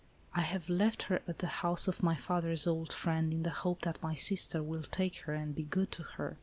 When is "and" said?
5.35-5.53